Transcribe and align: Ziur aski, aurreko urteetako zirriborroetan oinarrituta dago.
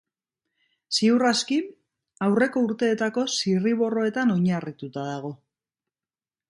Ziur 0.99 1.25
aski, 1.31 1.57
aurreko 2.29 2.65
urteetako 2.69 3.27
zirriborroetan 3.41 4.37
oinarrituta 4.39 5.07
dago. 5.11 5.35